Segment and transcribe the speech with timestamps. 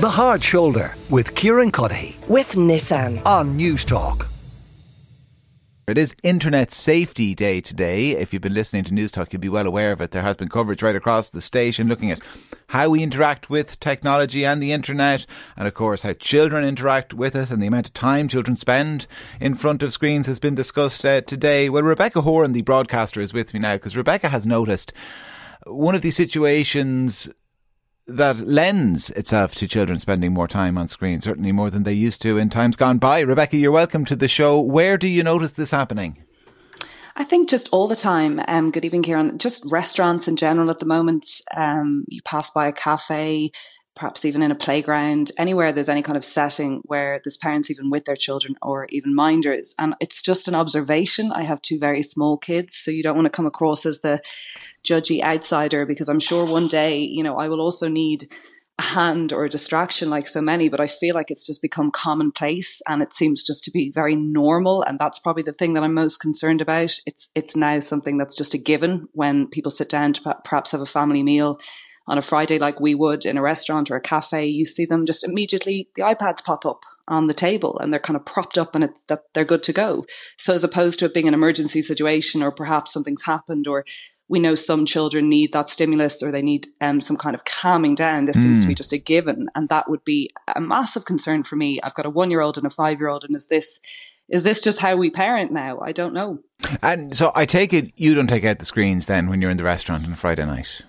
[0.00, 3.20] The Hard Shoulder with Kieran Cuddihy with Nissan.
[3.26, 4.26] on Newstalk.
[5.86, 8.12] It is Internet Safety Day today.
[8.12, 10.12] If you've been listening to Newstalk, you'll be well aware of it.
[10.12, 12.22] There has been coverage right across the station looking at
[12.68, 17.36] how we interact with technology and the internet, and of course, how children interact with
[17.36, 19.06] it and the amount of time children spend
[19.38, 21.68] in front of screens has been discussed uh, today.
[21.68, 24.94] Well, Rebecca Horan, the broadcaster, is with me now because Rebecca has noticed
[25.66, 27.28] one of these situations
[28.16, 32.22] that lends itself to children spending more time on screen, certainly more than they used
[32.22, 33.20] to in times gone by.
[33.20, 34.60] Rebecca, you're welcome to the show.
[34.60, 36.24] Where do you notice this happening?
[37.16, 38.40] I think just all the time.
[38.48, 39.38] Um, good evening, Kieran.
[39.38, 41.26] Just restaurants in general at the moment.
[41.54, 43.50] Um, you pass by a cafe,
[44.00, 47.90] perhaps even in a playground, anywhere there's any kind of setting where there's parents even
[47.90, 49.74] with their children or even minders.
[49.78, 51.30] And it's just an observation.
[51.32, 54.22] I have two very small kids, so you don't want to come across as the
[54.82, 58.32] judgy outsider because I'm sure one day, you know, I will also need
[58.78, 61.90] a hand or a distraction like so many, but I feel like it's just become
[61.90, 64.82] commonplace and it seems just to be very normal.
[64.82, 66.98] And that's probably the thing that I'm most concerned about.
[67.04, 70.80] It's, it's now something that's just a given when people sit down to perhaps have
[70.80, 71.58] a family meal
[72.10, 75.06] on a Friday like we would in a restaurant or a cafe, you see them
[75.06, 78.74] just immediately the iPads pop up on the table and they're kind of propped up
[78.74, 80.04] and it's that they're good to go.
[80.36, 83.84] So as opposed to it being an emergency situation or perhaps something's happened or
[84.28, 87.94] we know some children need that stimulus or they need um, some kind of calming
[87.94, 88.24] down.
[88.24, 88.42] This mm.
[88.42, 89.48] seems to be just a given.
[89.54, 91.80] And that would be a massive concern for me.
[91.82, 93.24] I've got a one year old and a five year old.
[93.24, 93.80] And is this,
[94.28, 95.78] is this just how we parent now?
[95.80, 96.40] I don't know.
[96.82, 99.56] And so I take it you don't take out the screens then when you're in
[99.56, 100.82] the restaurant on a Friday night.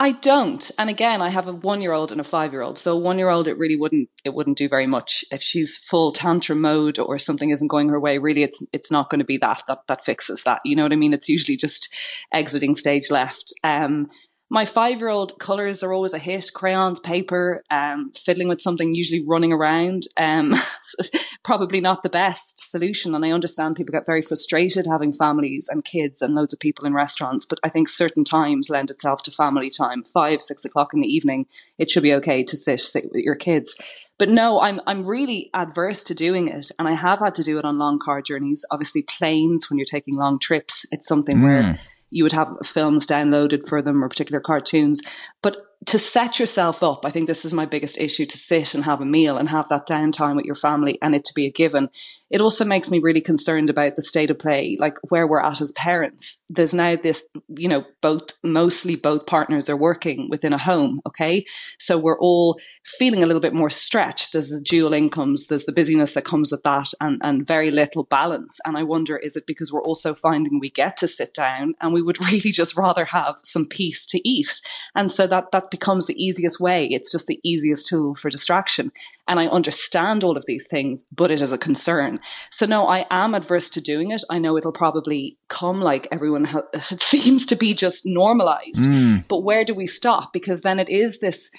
[0.00, 0.70] I don't.
[0.78, 2.78] And again, I have a one year old and a five year old.
[2.78, 5.24] So a one year old, it really wouldn't, it wouldn't do very much.
[5.32, 9.10] If she's full tantrum mode or something isn't going her way, really, it's, it's not
[9.10, 10.60] going to be that, that, that fixes that.
[10.64, 11.12] You know what I mean?
[11.12, 11.92] It's usually just
[12.32, 13.52] exiting stage left.
[13.64, 14.08] Um,
[14.50, 18.94] my five year old colors are always a hit crayons, paper, um, fiddling with something,
[18.94, 20.06] usually running around.
[20.16, 20.54] Um,
[21.42, 23.14] probably not the best solution.
[23.14, 26.86] And I understand people get very frustrated having families and kids and loads of people
[26.86, 30.02] in restaurants, but I think certain times lend itself to family time.
[30.02, 31.46] Five, six o'clock in the evening,
[31.78, 33.76] it should be okay to sit, sit with your kids.
[34.18, 37.56] But no, I'm I'm really adverse to doing it, and I have had to do
[37.60, 38.64] it on long car journeys.
[38.72, 41.44] Obviously, planes when you're taking long trips, it's something mm.
[41.44, 41.78] where
[42.10, 45.00] you would have films downloaded for them or particular cartoons.
[45.42, 48.84] But to set yourself up, I think this is my biggest issue to sit and
[48.84, 51.50] have a meal and have that downtime with your family and it to be a
[51.50, 51.90] given.
[52.30, 55.60] It also makes me really concerned about the state of play, like where we're at
[55.60, 56.44] as parents.
[56.48, 61.00] There's now this, you know, both, mostly both partners are working within a home.
[61.06, 61.44] Okay.
[61.78, 64.32] So we're all feeling a little bit more stretched.
[64.32, 68.04] There's the dual incomes, there's the busyness that comes with that and, and very little
[68.04, 68.58] balance.
[68.66, 71.92] And I wonder, is it because we're also finding we get to sit down and
[71.94, 74.60] we would really just rather have some peace to eat?
[74.94, 76.86] And so that, that becomes the easiest way.
[76.86, 78.92] It's just the easiest tool for distraction.
[79.28, 82.18] And I understand all of these things, but it is a concern.
[82.50, 84.22] So no, I am adverse to doing it.
[84.30, 86.62] I know it'll probably come like everyone ha-
[86.98, 88.78] seems to be just normalized.
[88.78, 89.28] Mm.
[89.28, 90.32] But where do we stop?
[90.32, 91.50] Because then it is this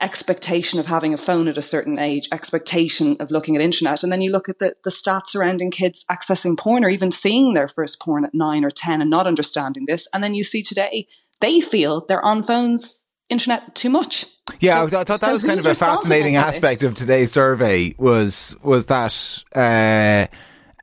[0.00, 4.02] expectation of having a phone at a certain age, expectation of looking at internet.
[4.02, 7.54] And then you look at the, the stats surrounding kids accessing porn or even seeing
[7.54, 10.08] their first porn at nine or 10 and not understanding this.
[10.12, 11.06] And then you see today,
[11.40, 14.26] they feel they're on phones internet too much.
[14.60, 17.94] Yeah, so, I thought that so was kind of a fascinating aspect of today's survey
[17.98, 20.26] was was that uh,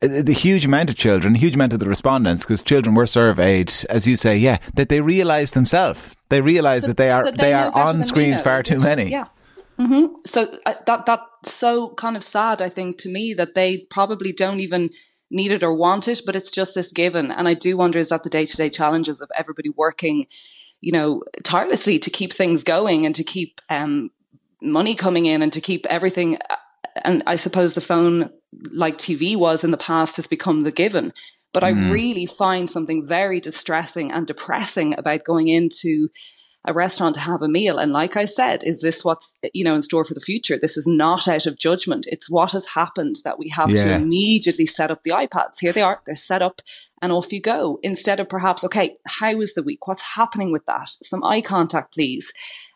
[0.01, 4.07] the huge amount of children, huge amount of the respondents, because children were surveyed, as
[4.07, 7.53] you say, yeah, that they realise themselves, they realise so, that they are they, they
[7.53, 9.11] are on screens far too many.
[9.11, 9.25] Yeah.
[9.77, 10.15] Mm-hmm.
[10.25, 14.31] So uh, that that's so kind of sad, I think, to me that they probably
[14.31, 14.89] don't even
[15.31, 17.31] need it or want it, but it's just this given.
[17.31, 20.27] And I do wonder is that the day to day challenges of everybody working
[20.81, 24.11] you know, tirelessly to keep things going and to keep um,
[24.61, 26.37] money coming in and to keep everything.
[26.49, 26.55] Uh,
[27.03, 28.29] and I suppose the phone,
[28.71, 31.13] like TV was in the past, has become the given.
[31.53, 31.67] But mm.
[31.67, 36.09] I really find something very distressing and depressing about going into
[36.67, 37.77] a restaurant to have a meal.
[37.77, 40.57] And like I said, is this what's, you know, in store for the future?
[40.57, 42.05] This is not out of judgment.
[42.09, 43.85] It's what has happened that we have yeah.
[43.85, 45.59] to immediately set up the iPads.
[45.59, 46.01] Here they are.
[46.05, 46.61] They're set up
[47.01, 49.87] and off you go instead of perhaps, okay, how was the week?
[49.87, 50.89] What's happening with that?
[50.89, 52.31] Some eye contact, please.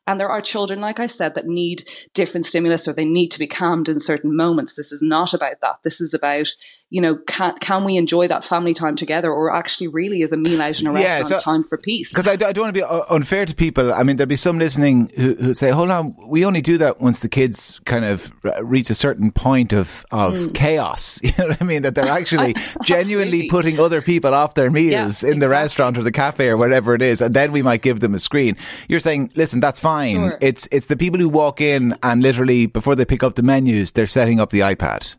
[0.05, 3.39] And there are children, like I said, that need different stimulus or they need to
[3.39, 4.75] be calmed in certain moments.
[4.75, 5.77] This is not about that.
[5.83, 6.49] This is about,
[6.89, 10.37] you know, can, can we enjoy that family time together or actually really is a
[10.37, 12.11] meal out in a yeah, restaurant so, time for peace?
[12.11, 13.93] Because I, I, don't want to be unfair to people.
[13.93, 16.99] I mean, there'll be some listening who, who say, hold on, we only do that
[16.99, 18.29] once the kids kind of
[18.61, 20.55] reach a certain point of, of mm.
[20.55, 21.21] chaos.
[21.33, 21.81] You know what I mean?
[21.81, 25.39] That they're actually genuinely putting other people off their meals yeah, in exactly.
[25.39, 27.21] the restaurant or the cafe or whatever it is.
[27.21, 28.57] And then we might give them a screen.
[28.87, 30.29] You're saying, listen, that's fine fine.
[30.29, 30.37] Sure.
[30.41, 33.91] It's it's the people who walk in and literally before they pick up the menus,
[33.91, 35.15] they're setting up the iPad.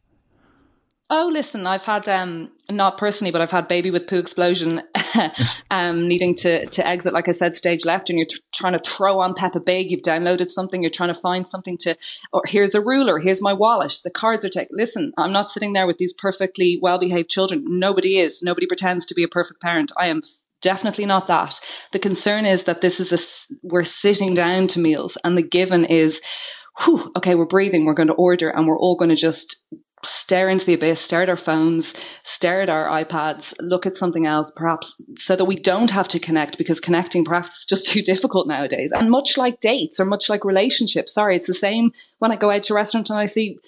[1.10, 4.80] Oh, listen, I've had um not personally, but I've had baby with poo explosion,
[5.70, 7.12] um needing to to exit.
[7.12, 9.90] Like I said, stage left, and you're trying to throw on Peppa Pig.
[9.90, 10.82] You've downloaded something.
[10.82, 11.94] You're trying to find something to.
[12.32, 13.18] Or here's a ruler.
[13.18, 14.00] Here's my wallet.
[14.02, 14.76] The cards are taken.
[14.78, 17.64] Listen, I'm not sitting there with these perfectly well behaved children.
[17.66, 18.42] Nobody is.
[18.42, 19.92] Nobody pretends to be a perfect parent.
[19.98, 20.20] I am
[20.62, 21.60] definitely not that.
[21.92, 23.20] The concern is that this is a
[23.62, 26.22] we're sitting down to meals, and the given is.
[26.82, 29.64] Whew, okay, we're breathing, we're going to order, and we're all going to just
[30.04, 34.26] stare into the abyss, stare at our phones, stare at our iPads, look at something
[34.26, 38.02] else, perhaps so that we don't have to connect because connecting perhaps is just too
[38.02, 38.92] difficult nowadays.
[38.92, 42.50] And much like dates or much like relationships, sorry, it's the same when I go
[42.50, 43.58] out to a restaurant and I see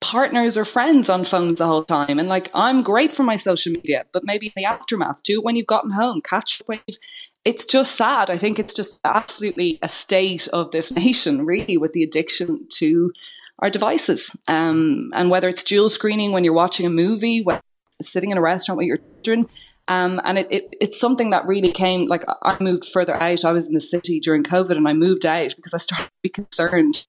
[0.00, 2.18] partners or friends on phones the whole time.
[2.18, 5.44] And like, I'm great for my social media, but maybe in the aftermath, do it
[5.44, 6.98] when you've gotten home, catch up you've
[7.44, 8.30] it's just sad.
[8.30, 13.12] I think it's just absolutely a state of this nation, really, with the addiction to
[13.60, 14.34] our devices.
[14.48, 17.60] Um, and whether it's dual screening when you're watching a movie, when
[18.02, 19.48] sitting in a restaurant with your children.
[19.88, 23.44] Um, and it, it, it's something that really came, like I moved further out.
[23.44, 26.12] I was in the city during COVID and I moved out because I started to
[26.22, 27.06] be concerned,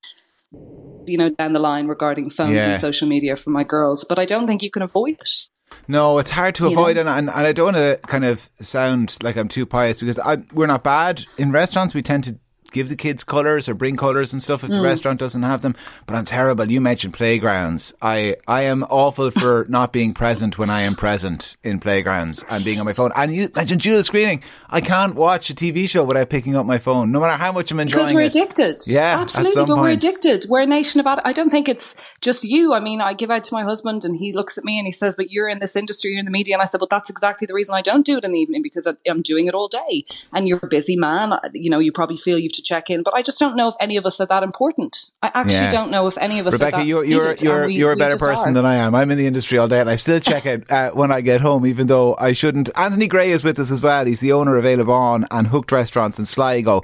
[1.06, 2.71] you know, down the line regarding phones Yeah.
[2.71, 4.03] and social media for my girls.
[4.03, 5.50] But I don't think you can avoid it.
[5.88, 8.50] No, it's hard to You avoid, and, and and I don't want to kind of
[8.59, 11.94] sound like I'm too pious because I, we're not bad in restaurants.
[11.94, 12.38] We tend to
[12.71, 14.75] give the kids colours or bring colours and stuff if Mm.
[14.75, 15.75] the restaurant doesn't have them.
[16.06, 16.69] But I'm terrible.
[16.71, 17.94] You mentioned playgrounds.
[18.01, 22.63] I I am awful for not being present when I am present in playgrounds and
[22.63, 23.12] being on my phone.
[23.15, 24.41] And you mentioned dual screening.
[24.69, 27.71] I can't watch a TV show without picking up my phone, no matter how much
[27.71, 28.03] I'm enjoying it.
[28.09, 28.35] Because we're it.
[28.35, 28.77] addicted.
[28.88, 29.65] Yeah, absolutely.
[29.65, 30.45] But we're addicted.
[30.50, 32.74] We're a nation of ad- I don't think it's just you.
[32.74, 34.91] I mean, I give out to my husband, and he looks at me and he
[34.91, 37.09] says, "But you're in this industry, you're in the media." And I said, "Well, that's
[37.09, 39.67] exactly the reason I don't do it in the evening because I'm doing it all
[39.67, 40.06] day.
[40.33, 41.33] And you're a busy man.
[41.53, 43.67] You know, you probably feel you have to check in, but I just don't know
[43.67, 44.97] if any of us are that important.
[45.21, 45.71] I actually Yeah.
[45.71, 46.53] don't know if any of us.
[46.53, 48.53] are Rebecca, that you're you're needed, you're we- you're a better person are.
[48.53, 48.95] than I am.
[48.95, 51.41] I'm in the industry all day, and I still check it uh, when I get
[51.41, 52.69] home, even though I shouldn't.
[52.77, 54.05] Anthony Gray is with us as well.
[54.05, 56.81] He's the owner of Eala Bhan and Hooked Restaurants in Sligo.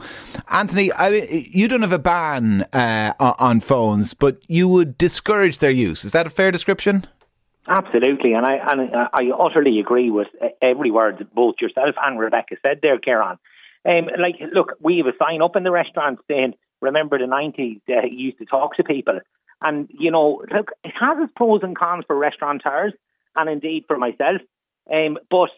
[0.50, 4.98] Anthony, I mean, you don't have a ban uh, on- on phones, but you would
[4.98, 6.04] discourage their use.
[6.06, 7.06] Is that a fair description?
[7.70, 10.28] Absolutely, and I and I utterly agree with
[10.62, 13.38] every word that both yourself and Rebecca said there, Kieran.
[13.88, 17.82] Um, like, look, we have a sign up in the restaurant saying, "Remember the '90s?
[17.90, 19.20] Uh, you used to talk to people."
[19.62, 22.94] And you know, look, it has its pros and cons for restaurateurs,
[23.36, 24.42] and indeed for myself.
[24.92, 25.50] Um, but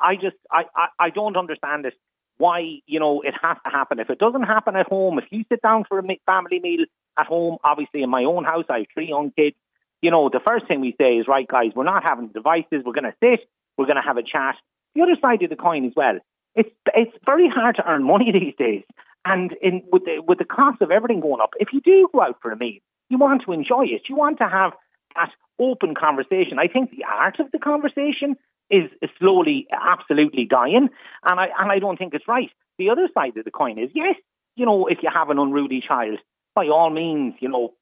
[0.00, 1.94] I just, I, I, I don't understand it.
[2.38, 4.00] Why, you know, it has to happen.
[4.00, 6.86] If it doesn't happen at home, if you sit down for a family meal
[7.16, 9.54] at home, obviously in my own house, I have three young kids
[10.02, 12.82] you know, the first thing we say is, right, guys, we're not having devices.
[12.84, 13.48] We're going to sit.
[13.78, 14.56] We're going to have a chat.
[14.94, 16.18] The other side of the coin as well.
[16.54, 18.84] It's it's very hard to earn money these days,
[19.24, 22.22] and in with the with the cost of everything going up, if you do go
[22.22, 24.02] out for a meal, you want to enjoy it.
[24.08, 24.72] You want to have
[25.16, 26.58] that open conversation.
[26.58, 28.36] I think the art of the conversation
[28.70, 30.88] is, slowly, absolutely dying,
[31.24, 32.50] and I and I don't think it's right.
[32.78, 34.14] The other side of the coin is, yes,
[34.56, 36.18] you know, if you have an unruly child,
[36.54, 37.74] by all means, you know,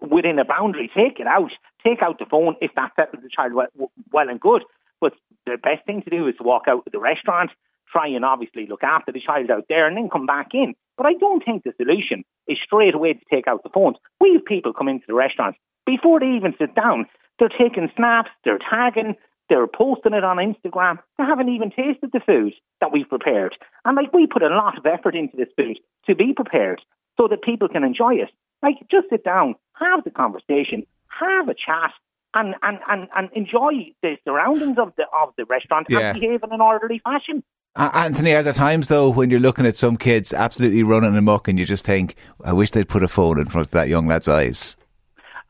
[0.00, 1.50] within a boundary, take it out.
[1.84, 4.64] Take out the phone if that settles the child well, well and good.
[5.00, 5.12] But
[5.44, 7.50] the best thing to do is to walk out of the restaurant,
[7.90, 10.74] try and obviously look after the child out there, and then come back in.
[10.96, 13.96] But I don't think the solution is straight away to take out the phones.
[14.20, 17.06] We have people come into the restaurants before they even sit down.
[17.38, 19.14] They're taking snaps, they're tagging,
[19.48, 20.98] they're posting it on Instagram.
[21.18, 23.56] They haven't even tasted the food that we've prepared.
[23.84, 26.80] And like we put a lot of effort into this food to be prepared
[27.16, 28.30] so that people can enjoy it.
[28.62, 31.92] Like just sit down, have the conversation, have a chat,
[32.36, 36.10] and and, and, and enjoy the surroundings of the of the restaurant Yeah.
[36.10, 37.42] and behave in an orderly fashion.
[37.74, 41.48] Uh, Anthony, are there times though when you're looking at some kids absolutely running amok
[41.48, 42.14] and you just think,
[42.44, 44.76] I wish they'd put a phone in front of that young lad's eyes?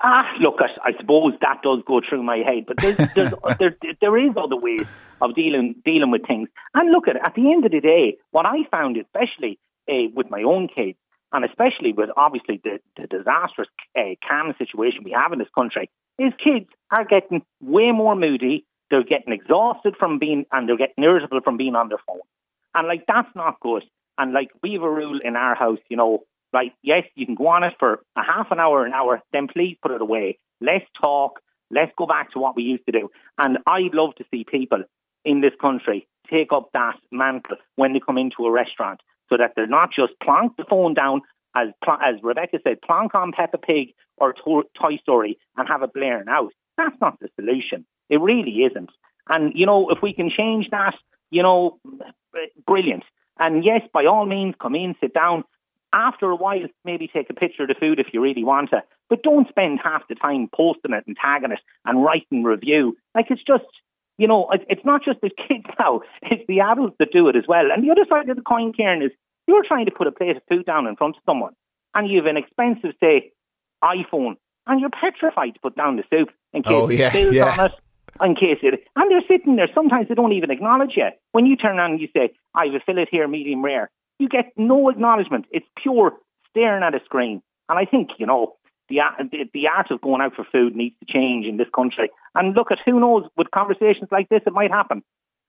[0.00, 3.76] Ah, look, I, I suppose that does go through my head, but there's, there's, there,
[4.00, 4.86] there is other ways
[5.22, 6.48] of dealing dealing with things.
[6.74, 10.28] And look at at the end of the day, what I found, especially uh, with
[10.30, 10.98] my own kids,
[11.32, 13.68] and especially with obviously the, the disastrous
[13.98, 18.64] uh, situation we have in this country, is kids are getting way more moody.
[18.90, 22.20] They're getting exhausted from being, and they're getting irritable from being on their phone.
[22.74, 23.82] And like that's not good.
[24.18, 27.34] And like we have a rule in our house, you know, like yes, you can
[27.34, 30.38] go on it for a half an hour, an hour, then please put it away.
[30.60, 31.40] Let's talk.
[31.70, 33.10] Let's go back to what we used to do.
[33.38, 34.84] And I'd love to see people
[35.24, 39.52] in this country take up that mantle when they come into a restaurant, so that
[39.56, 41.22] they're not just plonk the phone down
[41.54, 46.28] as as Rebecca said, plonk on Peppa Pig or Toy Story and have it blaring
[46.28, 46.52] out.
[46.76, 47.86] That's not the solution.
[48.10, 48.90] It really isn't.
[49.28, 50.94] And you know, if we can change that,
[51.30, 51.78] you know,
[52.66, 53.04] brilliant.
[53.38, 55.44] And yes, by all means, come in, sit down,
[55.92, 58.82] after a while, maybe take a picture of the food if you really want to,
[59.08, 62.96] but don't spend half the time posting it and tagging it and writing review.
[63.14, 63.64] Like it's just,
[64.18, 67.44] you know, it's not just the kids now; it's the adults that do it as
[67.46, 67.70] well.
[67.72, 69.10] And the other side of the coin, Kieran, is
[69.46, 71.54] you're trying to put a plate of food down in front of someone,
[71.94, 73.32] and you have an expensive, say,
[73.84, 77.56] iPhone, and you're petrified to put down the soup in case oh, yeah, it yeah.
[77.58, 77.72] on it.
[78.18, 79.68] In case it, and they're sitting there.
[79.74, 81.08] Sometimes they don't even acknowledge you.
[81.32, 84.28] When you turn around and you say, "I have a fillet here, medium rare," you
[84.28, 85.44] get no acknowledgement.
[85.50, 86.12] It's pure
[86.50, 87.42] staring at a screen.
[87.68, 88.54] And I think, you know,
[88.88, 92.10] the, the art of going out for food needs to change in this country.
[92.34, 95.02] And look at who knows, with conversations like this, it might happen.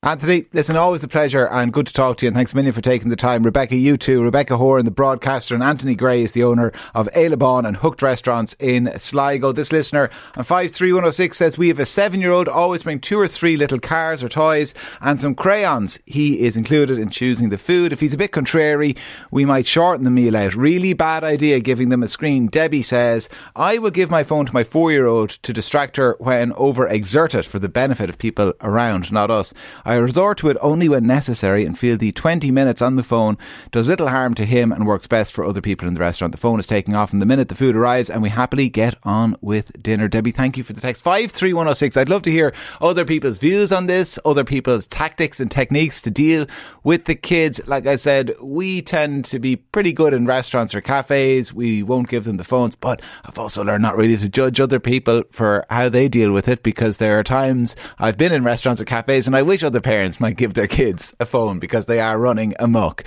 [0.04, 2.28] Anthony, listen, always a pleasure and good to talk to you.
[2.28, 3.42] And thanks a million for taking the time.
[3.42, 4.22] Rebecca, you too.
[4.24, 8.04] Rebecca Horan, the broadcaster, and Anthony Gray is the owner of Eala Bhan and Hooked
[8.04, 9.52] Restaurants in Sligo.
[9.52, 13.28] This listener on 53106 says, We have a seven year old, always bring two or
[13.28, 15.98] three little cars or toys and some crayons.
[16.06, 17.92] He is included in choosing the food.
[17.92, 18.96] If he's a bit contrary,
[19.32, 20.54] we might shorten the meal out.
[20.54, 22.46] Really bad idea giving them a screen.
[22.46, 26.16] Debbie says, I will give my phone to my four year old to distract her
[26.20, 29.56] when over exerted for the benefit of people around, not us.
[29.88, 33.38] I resort to it only when necessary and feel the 20 minutes on the phone
[33.72, 36.34] does little harm to him and works best for other people in the restaurant.
[36.34, 38.96] The phone is taking off in the minute the food arrives and we happily get
[39.04, 40.10] on with dinner.
[40.10, 41.04] Debbie, thank you for the text.
[41.04, 41.96] 53106.
[41.96, 46.12] I'd love to hear other people's views on this, other people's tactics and techniques to
[46.12, 46.48] deal
[46.84, 47.62] with the kids.
[47.66, 51.54] Like I said, we tend to be pretty good in restaurants or cafes.
[51.54, 54.82] We won't give them the phones, but I've also learned not really to judge other
[54.82, 58.82] people for how they deal with it because there are times I've been in restaurants
[58.82, 61.86] or cafes and I wish other other parents might give their kids a phone because
[61.86, 63.04] they are running amok.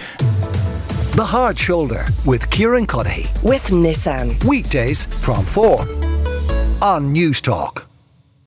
[1.17, 3.27] The Hard Shoulder with Kieran Cuddihy.
[3.43, 4.43] With Nissan.
[4.45, 5.81] Weekdays from 4
[6.81, 7.90] on Newstalk.